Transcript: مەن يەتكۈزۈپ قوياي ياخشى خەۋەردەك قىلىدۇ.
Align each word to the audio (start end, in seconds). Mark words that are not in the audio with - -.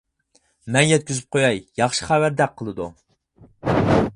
مەن 0.75 0.87
يەتكۈزۈپ 0.91 1.27
قوياي 1.37 1.61
ياخشى 1.81 2.07
خەۋەردەك 2.09 2.57
قىلىدۇ. 2.63 2.89